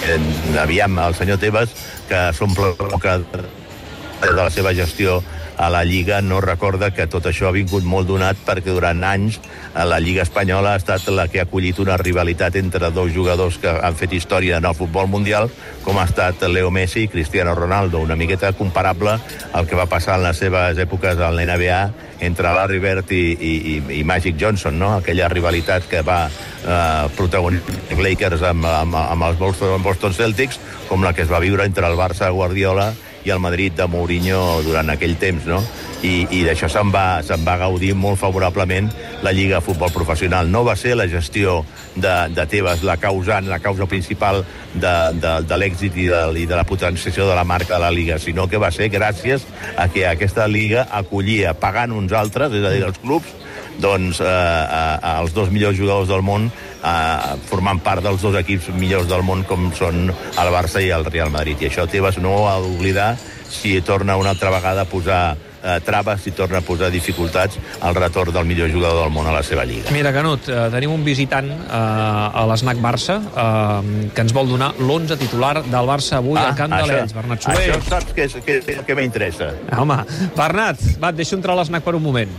Eh, 0.07 0.19
aviam, 0.63 0.99
el 1.03 1.15
senyor 1.19 1.39
Tebas, 1.43 1.73
que 2.09 2.21
s'omple 2.37 2.75
la 2.79 2.91
boca 2.93 3.19
de 3.19 4.33
la 4.37 4.49
seva 4.51 4.73
gestió 4.75 5.21
a 5.57 5.71
la 5.71 5.85
Lliga 5.85 6.21
no 6.23 6.41
recorda 6.41 6.93
que 6.95 7.07
tot 7.11 7.27
això 7.27 7.49
ha 7.49 7.55
vingut 7.57 7.85
molt 7.85 8.09
donat 8.09 8.41
perquè 8.47 8.75
durant 8.75 9.03
anys 9.05 9.41
la 9.77 9.99
Lliga 10.01 10.25
Espanyola 10.25 10.73
ha 10.73 10.81
estat 10.81 11.09
la 11.13 11.27
que 11.29 11.41
ha 11.41 11.47
acollit 11.47 11.79
una 11.83 11.97
rivalitat 12.01 12.57
entre 12.57 12.91
dos 12.91 13.13
jugadors 13.13 13.59
que 13.61 13.69
han 13.69 13.97
fet 13.97 14.13
història 14.17 14.57
en 14.57 14.65
el 14.65 14.75
futbol 14.75 15.09
mundial, 15.09 15.51
com 15.85 15.99
ha 15.99 16.07
estat 16.09 16.43
Leo 16.49 16.71
Messi 16.71 17.05
i 17.05 17.09
Cristiano 17.13 17.55
Ronaldo, 17.55 18.01
una 18.01 18.17
miqueta 18.17 18.53
comparable 18.57 19.19
al 19.53 19.67
que 19.67 19.77
va 19.77 19.87
passar 19.87 20.17
en 20.17 20.25
les 20.25 20.41
seves 20.41 20.81
èpoques 20.81 21.21
al 21.21 21.41
NBA 21.41 21.81
entre 22.27 22.53
Larry 22.57 22.79
Bird 22.81 23.13
i, 23.13 23.25
i, 23.37 23.83
i, 23.99 24.05
Magic 24.05 24.37
Johnson, 24.41 24.79
no? 24.79 24.95
aquella 24.97 25.29
rivalitat 25.29 25.89
que 25.91 26.01
va 26.01 26.23
eh, 26.29 27.09
protagonitzar 27.17 28.01
Lakers 28.01 28.43
amb, 28.49 28.65
amb, 28.65 28.97
amb 28.97 29.29
els 29.29 29.39
Boston, 29.39 29.83
Boston 29.85 30.15
Celtics, 30.17 30.61
com 30.89 31.05
la 31.05 31.13
que 31.13 31.25
es 31.27 31.33
va 31.33 31.43
viure 31.45 31.65
entre 31.69 31.87
el 31.89 31.99
Barça 31.99 32.31
Guardiola 32.33 32.93
i 33.27 33.33
el 33.35 33.43
Madrid 33.43 33.75
de 33.75 33.89
Mourinho 33.91 34.63
durant 34.63 34.93
aquell 34.95 35.17
temps, 35.19 35.49
no? 35.51 35.59
I, 36.07 36.15
i 36.39 36.43
d'això 36.47 36.69
se'n 36.71 36.93
va, 36.95 37.23
se'n 37.27 37.43
va 37.47 37.57
gaudir 37.59 37.93
molt 37.99 38.21
favorablement 38.21 38.91
la 39.27 39.33
Lliga 39.35 39.59
de 39.59 39.65
Futbol 39.67 39.91
Professional. 39.95 40.51
No 40.53 40.63
va 40.67 40.77
ser 40.79 40.95
la 40.95 41.09
gestió 41.11 41.59
de, 41.97 42.15
de 42.37 42.47
Tebas 42.47 42.85
la 42.87 42.99
causant, 43.03 43.49
la 43.51 43.59
causa 43.65 43.89
principal 43.91 44.45
de, 44.75 44.95
de, 45.19 45.33
de 45.49 45.59
l'èxit 45.59 45.97
i, 45.99 46.07
de, 46.13 46.23
i 46.43 46.47
de 46.47 46.59
la 46.59 46.67
potenciació 46.69 47.27
de 47.29 47.35
la 47.39 47.47
marca 47.49 47.75
de 47.75 47.83
la 47.83 47.91
Lliga, 47.95 48.21
sinó 48.23 48.47
que 48.47 48.61
va 48.63 48.71
ser 48.75 48.91
gràcies 48.93 49.47
a 49.77 49.89
que 49.91 50.07
aquesta 50.07 50.47
Lliga 50.47 50.87
acollia, 51.01 51.57
pagant 51.59 51.97
uns 51.97 52.15
altres, 52.15 52.55
és 52.55 52.65
a 52.65 52.75
dir, 52.75 52.85
els 52.87 53.03
clubs, 53.03 53.35
doncs, 53.81 54.21
eh, 54.21 54.27
eh, 54.27 55.21
els 55.21 55.35
dos 55.35 55.51
millors 55.53 55.77
jugadors 55.77 56.09
del 56.09 56.23
món 56.25 56.49
eh, 56.49 57.37
formant 57.51 57.81
part 57.85 58.05
dels 58.05 58.23
dos 58.23 58.37
equips 58.41 58.71
millors 58.77 59.09
del 59.11 59.25
món 59.27 59.45
com 59.49 59.69
són 59.77 60.09
el 60.11 60.53
Barça 60.55 60.83
i 60.83 60.93
el 60.95 61.05
Real 61.09 61.33
Madrid. 61.35 61.61
I 61.61 61.71
això 61.71 61.87
Tebas 61.91 62.21
no 62.23 62.35
ho 62.37 62.47
ha 62.49 62.59
d'oblidar 62.63 63.15
si 63.51 63.81
torna 63.81 64.17
una 64.17 64.33
altra 64.35 64.51
vegada 64.51 64.85
a 64.85 64.91
posar 64.91 65.37
eh, 65.67 65.81
traves, 65.85 66.23
si 66.23 66.33
torna 66.37 66.61
a 66.63 66.65
posar 66.65 66.91
dificultats 66.95 67.59
al 67.81 67.95
retorn 67.99 68.33
del 68.35 68.47
millor 68.47 68.71
jugador 68.73 69.05
del 69.05 69.13
món 69.15 69.27
a 69.27 69.35
la 69.35 69.43
seva 69.47 69.67
lliga. 69.67 69.91
Mira, 69.95 70.13
Canut, 70.15 70.49
eh, 70.49 70.67
tenim 70.73 70.95
un 70.95 71.05
visitant 71.07 71.51
eh, 71.51 71.67
a 71.67 72.47
l'Snac 72.51 72.81
Barça 72.83 73.19
eh, 73.19 74.09
que 74.15 74.25
ens 74.25 74.35
vol 74.37 74.53
donar 74.55 74.73
l'11 74.79 75.19
titular 75.21 75.55
del 75.65 75.91
Barça 75.91 76.21
avui 76.21 76.39
al 76.41 76.55
Camp 76.59 76.73
de 76.73 76.83
l'Ells. 76.87 77.17
Bernat 77.17 77.47
Soler. 77.47 77.59
Ah, 77.59 77.77
això 77.77 77.91
saps 77.91 78.15
que, 78.17 78.29
és, 78.29 78.39
que, 78.47 78.61
que, 78.67 78.79
que 78.87 78.99
m'interessa. 78.99 79.53
Home, 79.77 79.99
Bernat, 80.39 80.83
va, 81.03 81.13
et 81.13 81.23
deixo 81.23 81.39
entrar 81.39 81.57
a 81.57 81.63
l'Snac 81.63 81.85
per 81.87 81.97
un 81.99 82.05
moment. 82.05 82.33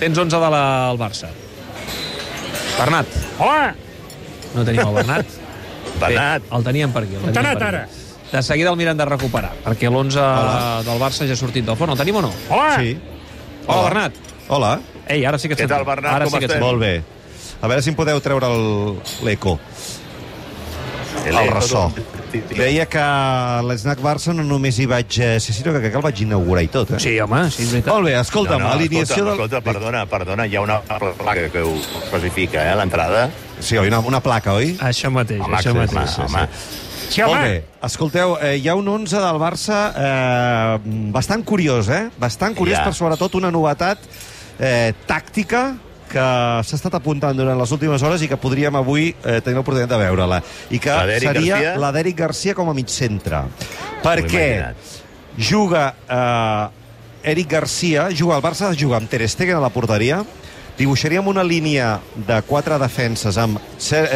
Tens 0.00 0.18
11 0.18 0.42
de 0.42 0.52
la, 0.56 0.64
al 0.90 1.00
Barça. 1.00 1.30
Bernat, 2.78 3.18
Hola! 3.38 3.72
no 4.52 4.64
tenim 4.64 4.86
el 4.86 4.94
Bernat. 5.00 5.40
Bernat, 6.02 6.46
Bé, 6.46 6.56
el 6.56 6.64
teníem 6.66 6.94
per 6.94 7.04
aquí. 7.06 7.20
El 7.20 7.28
teníem 7.28 7.52
t'ha 7.52 7.58
per 7.60 7.74
aquí. 7.84 8.01
De 8.32 8.42
seguida 8.42 8.70
el 8.70 8.76
miren 8.80 8.96
de 8.96 9.04
recuperar, 9.04 9.52
perquè 9.64 9.90
l'11 9.90 10.84
del 10.86 11.00
Barça 11.02 11.26
ja 11.28 11.34
ha 11.36 11.36
sortit 11.36 11.66
del 11.68 11.76
fons. 11.76 11.92
El 11.92 11.98
tenim 12.00 12.16
o 12.16 12.22
no? 12.24 12.30
Hola! 12.48 12.78
Sí. 12.80 12.94
Hola, 13.66 13.74
Hola. 13.76 13.82
Bernat. 13.88 14.12
Hola. 14.48 14.70
Ei, 15.06 15.24
ara 15.28 15.38
sí 15.38 15.48
que 15.50 15.54
et 15.54 15.60
Què 15.60 15.68
tal. 15.68 15.84
Bernat? 15.84 16.14
Ara 16.14 16.24
Com 16.24 16.32
sí 16.32 16.38
que 16.40 16.46
et 16.46 16.50
estem? 16.50 16.62
sentim. 16.62 16.68
Molt 16.70 16.80
bé. 16.80 17.02
A 17.62 17.68
veure 17.68 17.82
si 17.84 17.90
em 17.92 17.96
podeu 17.98 18.20
treure 18.24 18.48
el- 18.48 18.96
l'eco. 19.22 19.58
El 21.26 21.36
ressò. 21.52 21.84
Deia 22.56 22.86
que 22.88 22.98
a 22.98 23.60
l'Snac 23.62 24.00
Barça 24.02 24.32
no 24.34 24.42
només 24.42 24.78
hi 24.80 24.86
vaig 24.88 25.18
eh, 25.20 25.38
ser, 25.38 25.52
sinó 25.54 25.72
que 25.74 25.78
crec 25.84 25.92
que 25.92 25.98
el 26.00 26.02
vaig 26.02 26.22
inaugurar 26.24 26.62
i 26.64 26.68
tot. 26.72 26.90
Eh? 26.96 27.00
Sí, 27.04 27.12
home, 27.20 27.44
sí, 27.52 27.62
és 27.66 27.70
veritat. 27.76 27.92
Molt 27.92 28.08
bé, 28.08 28.14
escolta'm, 28.18 28.58
no, 28.62 28.66
no, 28.66 28.72
alineació 28.72 29.14
escolta, 29.20 29.28
del... 29.28 29.34
escolta, 29.44 29.60
perdona, 29.60 30.06
perdona, 30.08 30.46
hi 30.48 30.56
ha 30.56 30.62
una 30.64 30.80
placa 30.80 31.50
que 31.52 31.60
ho 31.62 31.74
especifica, 31.76 32.64
eh, 32.64 32.72
a 32.72 32.76
l'entrada. 32.80 33.28
Sí, 33.60 33.76
oi, 33.76 33.86
una, 33.92 34.00
una 34.00 34.20
placa, 34.24 34.54
oi? 34.56 34.72
Això 34.80 35.12
mateix, 35.12 35.44
Home, 35.44 35.58
això 35.60 35.70
home, 35.76 35.84
mateix. 35.86 36.10
sí, 36.16 36.22
home. 36.24 36.48
Sí. 37.12 37.20
Sí, 37.20 37.22
Molt 37.22 37.34
home! 37.36 37.48
bé. 37.48 37.64
Escolteu, 37.84 38.34
eh, 38.40 38.56
hi 38.58 38.68
ha 38.68 38.74
un 38.78 38.88
11 38.88 39.20
del 39.20 39.38
Barça 39.42 39.78
eh, 39.92 40.78
bastant 41.12 41.44
curiós, 41.44 41.88
eh? 41.92 42.08
Bastant 42.18 42.56
curiós 42.56 42.78
Ja. 42.80 42.84
per 42.88 42.94
sobretot 42.96 43.34
una 43.36 43.50
novetat 43.52 43.98
eh, 44.58 44.92
tàctica 45.06 45.74
que 46.12 46.20
s'ha 46.64 46.76
estat 46.76 46.92
apuntant 46.98 47.32
durant 47.36 47.56
les 47.56 47.70
últimes 47.72 48.02
hores 48.04 48.20
i 48.20 48.28
que 48.28 48.36
podríem 48.36 48.74
avui 48.76 49.14
eh, 49.24 49.38
tenir 49.40 49.56
l'oportunitat 49.56 49.94
de 49.94 50.00
veure-la. 50.04 50.42
I 50.70 50.78
que 50.78 50.96
seria 51.24 51.76
la 51.80 51.88
d'Eric 51.92 52.18
Garcia 52.18 52.54
com 52.54 52.68
a 52.68 52.74
mig 52.76 52.88
centre. 52.92 53.44
Perquè 54.04 54.74
juga 55.38 55.94
eh, 56.08 57.30
Eric 57.32 57.48
Garcia, 57.48 58.10
juga 58.10 58.34
al 58.36 58.42
Barça, 58.44 58.74
juga 58.76 58.98
amb 58.98 59.08
Ter 59.08 59.24
Stegen 59.28 59.56
a 59.56 59.60
la 59.64 59.70
porteria, 59.72 60.20
dibuixaríem 60.78 61.26
una 61.28 61.44
línia 61.44 62.00
de 62.26 62.38
quatre 62.48 62.78
defenses 62.80 63.38
amb, 63.38 63.60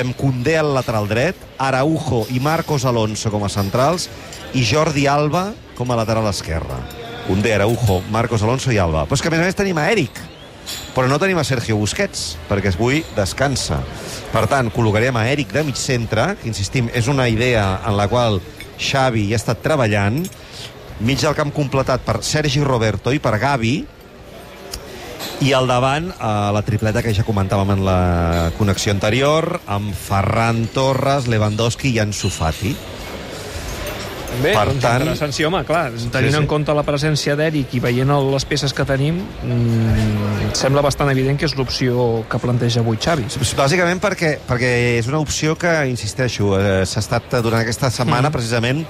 amb 0.01 0.17
Condé 0.19 0.57
al 0.59 0.73
lateral 0.75 1.09
dret, 1.09 1.37
Araujo 1.59 2.25
i 2.33 2.41
Marcos 2.41 2.87
Alonso 2.89 3.31
com 3.33 3.45
a 3.45 3.53
centrals 3.53 4.09
i 4.57 4.65
Jordi 4.65 5.07
Alba 5.07 5.51
com 5.77 5.91
a 5.93 5.99
lateral 5.99 6.29
esquerre. 6.31 6.79
Condé, 7.27 7.55
Araujo, 7.55 8.01
Marcos 8.11 8.43
Alonso 8.43 8.73
i 8.73 8.79
Alba. 8.79 9.05
Però 9.05 9.19
és 9.19 9.23
que 9.23 9.29
a 9.29 9.35
més 9.35 9.43
a 9.43 9.51
més 9.51 9.59
tenim 9.59 9.79
a 9.79 9.91
Eric, 9.93 10.19
però 10.95 11.09
no 11.11 11.19
tenim 11.21 11.39
a 11.39 11.45
Sergio 11.45 11.77
Busquets, 11.79 12.37
perquè 12.49 12.73
avui 12.73 13.03
descansa. 13.17 13.81
Per 14.33 14.47
tant, 14.51 14.71
col·locaríem 14.75 15.17
a 15.19 15.27
Eric 15.31 15.53
de 15.55 15.65
mig 15.67 15.79
centre, 15.81 16.33
que 16.41 16.49
insistim, 16.51 16.91
és 16.95 17.11
una 17.13 17.29
idea 17.29 17.81
en 17.87 17.97
la 17.99 18.09
qual 18.11 18.41
Xavi 18.79 19.27
hi 19.27 19.35
ha 19.35 19.41
estat 19.41 19.63
treballant, 19.65 20.23
mig 21.01 21.21
del 21.21 21.37
camp 21.37 21.53
completat 21.53 22.03
per 22.07 22.23
Sergi 22.25 22.63
Roberto 22.65 23.13
i 23.13 23.21
per 23.23 23.37
Gavi, 23.43 23.77
i 25.41 25.53
al 25.53 25.67
davant, 25.69 26.09
eh, 26.11 26.51
la 26.53 26.63
tripleta 26.65 27.03
que 27.05 27.13
ja 27.15 27.25
comentàvem 27.27 27.75
en 27.77 27.85
la 27.85 28.51
connexió 28.57 28.93
anterior, 28.95 29.61
amb 29.67 29.93
Ferran 29.95 30.67
Torres, 30.73 31.27
Lewandowski 31.29 31.91
i 31.93 31.99
Ansu 32.01 32.31
Fati. 32.31 32.75
Bé, 34.43 34.51
Per 34.53 34.67
doncs 34.69 34.83
tant- 34.83 35.01
interessant, 35.01 35.33
sí, 35.33 35.45
home, 35.45 35.63
clar, 35.65 35.93
tenint 36.13 36.33
Sí, 36.33 36.37
sí. 36.37 36.43
en 36.43 36.47
compte 36.47 36.75
la 36.75 36.83
presència 36.83 37.37
d'Eric 37.37 37.73
i 37.75 37.81
veient 37.81 38.11
el- 38.11 38.31
les 38.33 38.45
peces 38.45 38.73
que 38.75 38.85
tenim, 38.85 39.15
mmm, 39.43 40.51
sembla 40.53 40.83
bastant 40.83 41.09
evident 41.11 41.39
que 41.39 41.47
és 41.47 41.55
l'opció 41.57 42.25
que 42.29 42.39
planteja 42.39 42.81
avui 42.81 42.99
Xavi. 42.99 43.25
Bàsicament 43.57 44.01
perquè, 44.01 44.39
perquè 44.47 44.99
és 44.99 45.07
una 45.07 45.21
opció 45.21 45.57
que, 45.57 45.87
insisteixo, 45.89 46.59
eh, 46.61 46.85
s'ha 46.85 47.01
estat 47.01 47.41
durant 47.43 47.63
aquesta 47.63 47.89
setmana, 47.91 48.29
Mhm. 48.29 48.33
precisament, 48.33 48.87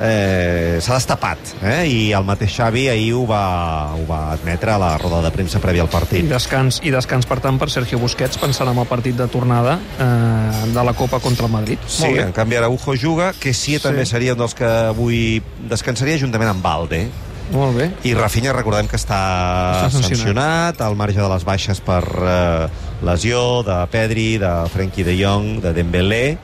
eh, 0.00 0.78
s'ha 0.82 0.94
destapat, 0.98 1.38
eh? 1.64 1.86
i 1.88 1.98
el 2.16 2.24
mateix 2.28 2.52
Xavi 2.58 2.86
ahir 2.92 3.12
ho 3.16 3.22
va, 3.28 3.94
ho 3.96 4.04
va 4.08 4.32
admetre 4.34 4.72
a 4.74 4.78
la 4.78 4.90
roda 5.00 5.22
de 5.24 5.30
premsa 5.34 5.60
prèvia 5.62 5.82
al 5.86 5.88
I 5.88 5.92
partit. 5.92 6.28
descans, 6.28 6.80
I 6.84 6.90
descans, 6.92 7.26
per 7.26 7.38
tant, 7.40 7.58
per 7.58 7.70
Sergio 7.72 7.98
Busquets, 8.02 8.38
pensant 8.38 8.68
en 8.68 8.78
el 8.78 8.86
partit 8.86 9.16
de 9.16 9.26
tornada 9.32 9.78
eh, 9.98 10.72
de 10.74 10.84
la 10.84 10.92
Copa 10.94 11.20
contra 11.20 11.46
el 11.46 11.52
Madrid. 11.52 11.78
Sí, 11.86 12.06
en 12.18 12.32
canvi 12.32 12.56
Araujo 12.56 12.94
juga, 12.96 13.32
que 13.32 13.54
sí, 13.54 13.76
Sí. 13.76 13.82
també 13.82 14.04
seria 14.06 14.32
un 14.32 14.38
dels 14.38 14.54
que 14.54 14.64
avui 14.66 15.42
descansaria 15.68 16.18
juntament 16.18 16.50
amb 16.50 16.62
Valde. 16.64 17.08
Molt 17.52 17.76
bé. 17.76 17.90
I 18.02 18.12
Rafinha, 18.14 18.52
recordem 18.52 18.88
que 18.90 18.96
està, 18.98 19.86
Està 19.86 19.90
sancionat. 19.90 20.16
sancionat, 20.18 20.80
al 20.82 20.96
marge 20.96 21.20
de 21.20 21.28
les 21.28 21.44
baixes 21.46 21.78
per 21.80 22.02
eh, 22.02 22.66
lesió 23.06 23.62
de 23.62 23.76
Pedri, 23.92 24.36
de 24.42 24.50
Frenkie 24.72 25.04
de 25.06 25.14
Jong, 25.20 25.60
de 25.62 25.72
Dembélé, 25.72 26.38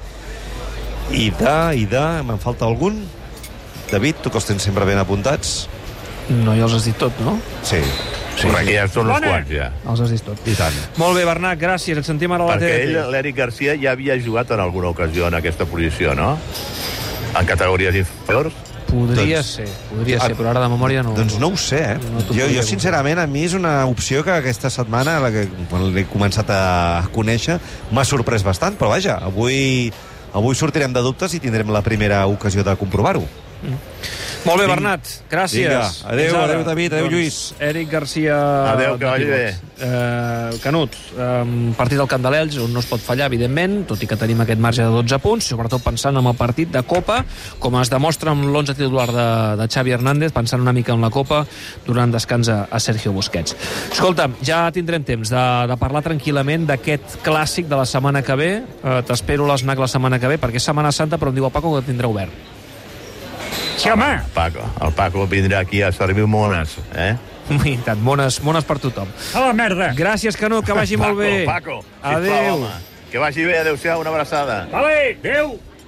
i 1.11 1.30
de... 1.35 1.56
i 1.76 1.85
de... 1.90 2.04
me'n 2.23 2.38
falta 2.38 2.64
algun? 2.71 3.02
David, 3.92 4.22
tu 4.25 4.30
que 4.32 4.40
els 4.40 4.49
tens 4.49 4.64
sempre 4.64 4.87
ben 4.88 4.99
apuntats? 4.99 5.66
No, 6.32 6.54
ja 6.56 6.64
els 6.64 6.75
has 6.78 6.87
dit 6.88 6.96
tot, 6.96 7.12
no? 7.26 7.37
Sí. 7.62 7.82
Sí, 8.32 8.46
Correcte, 8.49 8.72
ja 8.72 8.87
són 8.88 9.11
Bona. 9.12 9.28
quants, 9.28 9.50
ja. 9.52 9.66
Els 9.92 10.00
has 10.00 10.11
dit 10.14 10.22
tot. 10.25 10.38
I 10.49 10.54
tant. 10.56 10.76
Molt 10.96 11.18
bé, 11.18 11.26
Bernat, 11.28 11.58
gràcies. 11.61 11.99
Et 12.00 12.06
sentim 12.08 12.32
ara 12.32 12.46
a 12.46 12.49
la 12.49 12.54
Perquè 12.56 12.70
TDT. 12.78 12.94
ell, 12.96 13.11
l'Eric 13.12 13.37
Garcia, 13.37 13.75
ja 13.76 13.92
havia 13.92 14.16
jugat 14.25 14.50
en 14.56 14.61
alguna 14.64 14.88
ocasió 14.88 15.28
en 15.28 15.34
aquesta 15.37 15.66
posició, 15.68 16.14
no? 16.16 16.38
En 17.38 17.46
categories 17.46 17.94
inferiors. 18.00 18.54
Podria 18.88 19.38
Doncs- 19.40 19.52
ser, 19.56 19.68
podria 19.90 20.18
ser, 20.20 20.34
però 20.37 20.50
ara 20.50 20.61
de 20.61 20.68
memòria 20.68 21.02
no. 21.02 21.12
Doncs 21.16 21.38
no 21.40 21.49
ho 21.49 21.56
sé, 21.56 21.78
eh? 21.94 21.99
No 22.12 22.20
jo, 22.34 22.49
jo, 22.52 22.62
sincerament, 22.62 23.18
a 23.20 23.26
mi 23.26 23.44
és 23.44 23.54
una 23.56 23.87
opció 23.88 24.25
que 24.25 24.32
aquesta 24.32 24.68
setmana, 24.70 25.18
la 25.20 25.30
que, 25.32 25.46
quan 25.70 25.87
l'he 25.94 26.04
començat 26.08 26.49
a 26.52 27.04
conèixer, 27.12 27.58
m'ha 27.90 28.04
sorprès 28.04 28.42
bastant, 28.44 28.76
però 28.76 28.90
vaja, 28.92 29.16
avui, 29.25 29.90
avui 30.32 30.54
sortirem 30.54 30.92
de 30.92 31.00
dubtes 31.00 31.32
i 31.32 31.40
tindrem 31.40 31.70
la 31.72 31.80
primera 31.80 32.26
ocasió 32.26 32.62
de 32.64 32.76
comprovar-ho. 32.76 33.25
Molt 34.42 34.59
bé. 34.59 34.66
Bernat, 34.66 35.07
gràcies. 35.31 35.69
Vinga, 35.69 35.83
adéu, 36.11 36.35
ara. 36.35 36.47
adéu, 36.49 36.62
David, 36.66 36.95
adéu, 36.97 37.04
doncs, 37.07 37.14
Lluís. 37.14 37.37
Eric 37.62 37.90
Garcia... 37.92 38.37
Adéu, 38.73 38.97
que 38.99 39.07
vagi 39.07 39.28
bé. 39.28 39.42
Eh, 39.83 40.59
Canut, 40.62 40.97
eh, 41.14 41.75
partit 41.78 42.00
del 42.00 42.09
Camp 42.11 42.25
de 42.25 42.33
l'Ells, 42.35 42.57
on 42.62 42.73
no 42.75 42.83
es 42.83 42.88
pot 42.90 43.02
fallar, 43.02 43.28
evidentment, 43.31 43.85
tot 43.90 44.02
i 44.02 44.09
que 44.11 44.19
tenim 44.19 44.42
aquest 44.42 44.62
marge 44.62 44.83
de 44.83 44.90
12 44.90 45.19
punts, 45.23 45.47
sobretot 45.52 45.85
pensant 45.85 46.19
en 46.19 46.26
el 46.26 46.35
partit 46.38 46.73
de 46.75 46.83
Copa, 46.83 47.21
com 47.62 47.78
es 47.78 47.90
demostra 47.92 48.35
amb 48.35 48.49
l'11 48.49 48.75
titular 48.81 49.07
de, 49.14 49.26
de 49.62 49.69
Xavi 49.71 49.95
Hernández, 49.95 50.35
pensant 50.35 50.62
una 50.62 50.75
mica 50.75 50.95
en 50.97 51.02
la 51.07 51.11
Copa, 51.14 51.45
durant 51.87 52.11
descans 52.11 52.50
a, 52.50 52.64
a 52.66 52.83
Sergio 52.83 53.14
Busquets. 53.14 53.54
Escolta'm, 53.92 54.35
ja 54.42 54.64
tindrem 54.75 55.07
temps 55.07 55.31
de, 55.31 55.45
de 55.71 55.78
parlar 55.78 56.02
tranquil·lament 56.09 56.66
d'aquest 56.66 57.21
clàssic 57.23 57.71
de 57.71 57.78
la 57.78 57.87
setmana 57.87 58.25
que 58.26 58.38
ve. 58.38 58.50
Eh, 58.83 58.99
T'espero 59.07 59.47
a 59.47 59.54
l'SNAC 59.54 59.87
la 59.87 59.90
setmana 59.90 60.19
que 60.19 60.35
ve, 60.35 60.42
perquè 60.42 60.59
és 60.59 60.66
Setmana 60.66 60.90
Santa, 60.95 61.19
però 61.19 61.31
em 61.31 61.38
diu 61.38 61.47
el 61.47 61.54
Paco 61.54 61.76
que 61.78 61.87
tindrà 61.87 62.11
obert. 62.11 62.50
Sí, 63.76 63.88
home! 63.90 64.20
Paco, 64.34 64.60
el 64.84 64.92
Paco 64.92 65.26
vindrà 65.26 65.60
aquí 65.60 65.82
a 65.82 65.90
servir 65.92 66.26
mones, 66.26 66.76
eh? 66.94 67.16
Tant, 67.84 68.00
mones, 68.00 68.40
mones 68.44 68.64
per 68.64 68.78
tothom. 68.78 69.08
A 69.34 69.40
la 69.48 69.52
merda! 69.56 69.90
Gràcies, 69.98 70.36
Canut, 70.38 70.64
que 70.66 70.76
vagi 70.76 70.96
molt 71.00 71.18
bé. 71.18 71.32
Paco, 71.48 71.80
Paco, 72.00 72.20
sisplau, 72.20 72.38
Adéu. 72.38 72.54
home. 72.54 72.72
Que 73.12 73.18
vagi 73.20 73.44
bé, 73.44 73.58
adéu-siau, 73.60 74.00
una 74.00 74.10
abraçada. 74.10 74.62
Vale, 74.72 75.18
adéu! 75.20 75.58